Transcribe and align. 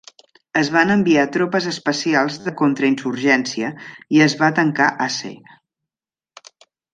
Es 0.59 0.69
van 0.75 0.93
enviar 0.93 1.25
tropes 1.35 1.67
especials 1.71 2.39
de 2.45 2.53
contrainsurgència 2.61 3.69
i 4.17 4.23
es 4.29 4.37
va 4.41 4.51
tancar 4.61 4.89
Aceh. 5.07 5.35